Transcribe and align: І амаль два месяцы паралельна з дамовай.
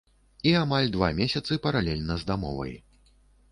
І 0.51 0.53
амаль 0.61 0.89
два 0.95 1.09
месяцы 1.19 1.59
паралельна 1.67 2.19
з 2.25 2.29
дамовай. 2.33 2.75